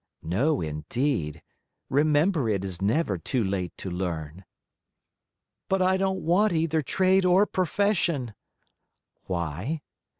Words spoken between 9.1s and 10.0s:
"Why?"